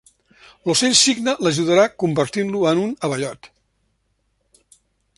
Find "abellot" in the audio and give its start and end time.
3.11-3.55